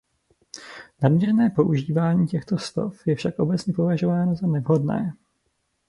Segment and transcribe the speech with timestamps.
[1.01, 5.13] Nadměrné používání těchto slov je však obecně považováno za nevhodné.